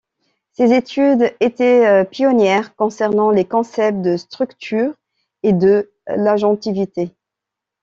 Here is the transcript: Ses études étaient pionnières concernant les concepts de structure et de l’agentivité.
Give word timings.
Ses 0.53 0.73
études 0.73 1.31
étaient 1.41 2.03
pionnières 2.05 2.75
concernant 2.75 3.29
les 3.29 3.45
concepts 3.45 4.01
de 4.01 4.17
structure 4.17 4.95
et 5.43 5.53
de 5.53 5.91
l’agentivité. 6.07 7.11